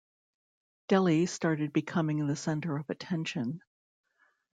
[0.87, 3.61] Delhi started becoming the center of attention.